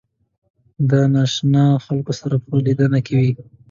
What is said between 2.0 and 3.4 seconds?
سره په لیدنه کې وي.